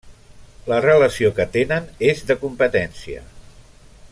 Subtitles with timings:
[0.71, 3.23] La relació que tenen és de competència.